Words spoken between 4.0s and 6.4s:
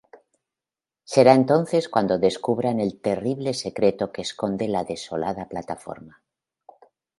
que esconde la desolada plataforma.